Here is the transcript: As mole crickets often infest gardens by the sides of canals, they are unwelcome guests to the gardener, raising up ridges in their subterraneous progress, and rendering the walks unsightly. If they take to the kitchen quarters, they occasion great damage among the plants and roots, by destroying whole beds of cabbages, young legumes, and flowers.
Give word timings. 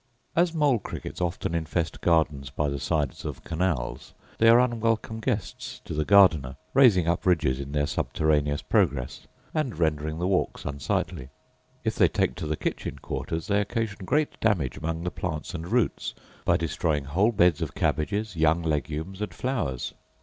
As 0.35 0.51
mole 0.51 0.79
crickets 0.79 1.21
often 1.21 1.53
infest 1.53 2.01
gardens 2.01 2.49
by 2.49 2.69
the 2.69 2.79
sides 2.79 3.23
of 3.23 3.43
canals, 3.43 4.15
they 4.39 4.49
are 4.49 4.59
unwelcome 4.59 5.19
guests 5.19 5.79
to 5.85 5.93
the 5.93 6.03
gardener, 6.03 6.55
raising 6.73 7.07
up 7.07 7.23
ridges 7.23 7.59
in 7.59 7.71
their 7.71 7.85
subterraneous 7.85 8.63
progress, 8.63 9.27
and 9.53 9.77
rendering 9.77 10.17
the 10.17 10.25
walks 10.25 10.65
unsightly. 10.65 11.29
If 11.83 11.97
they 11.97 12.07
take 12.07 12.33
to 12.37 12.47
the 12.47 12.57
kitchen 12.57 12.97
quarters, 12.97 13.45
they 13.45 13.61
occasion 13.61 13.99
great 14.03 14.39
damage 14.39 14.75
among 14.75 15.03
the 15.03 15.11
plants 15.11 15.53
and 15.53 15.67
roots, 15.71 16.15
by 16.45 16.57
destroying 16.57 17.03
whole 17.03 17.31
beds 17.31 17.61
of 17.61 17.75
cabbages, 17.75 18.35
young 18.35 18.63
legumes, 18.63 19.21
and 19.21 19.31
flowers. 19.31 19.93